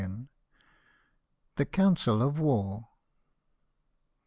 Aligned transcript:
THE 1.57 1.65
COUNCIL 1.67 2.23
OP 2.23 2.37
WAR. 2.39 2.87